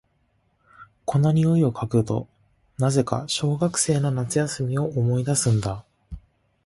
[1.05, 2.27] この匂いを嗅ぐと、
[2.79, 5.85] なぜか小学生の夏休みを思い出すんだ。